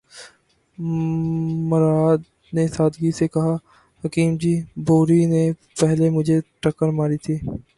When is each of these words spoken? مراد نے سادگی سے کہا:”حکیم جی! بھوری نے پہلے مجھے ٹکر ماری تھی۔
مراد 1.69 2.19
نے 2.53 2.67
سادگی 2.67 3.11
سے 3.11 3.27
کہا:”حکیم 3.27 4.35
جی! 4.37 4.53
بھوری 4.85 5.25
نے 5.25 5.43
پہلے 5.79 6.09
مجھے 6.09 6.39
ٹکر 6.61 6.89
ماری 6.91 7.17
تھی۔ 7.17 7.35